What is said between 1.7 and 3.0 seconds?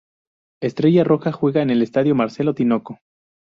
Estadio Marcelo Tinoco.